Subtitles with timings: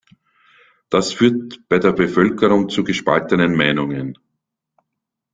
[0.89, 4.17] Das führt bei der Bevölkerung zu gespaltenen Meinungen.